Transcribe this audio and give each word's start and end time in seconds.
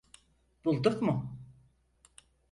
Bulduk 0.65 1.01
mu? 1.01 1.37